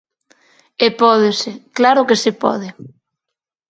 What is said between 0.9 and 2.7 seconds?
pódese, claro que se pode.